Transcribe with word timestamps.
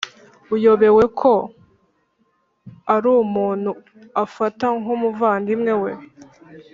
uyobewe 0.55 1.03
ko 1.19 1.33
arumuntu 2.95 3.71
afata 4.23 4.65
nkumuvandimwe 4.79 5.73
we?" 5.83 5.91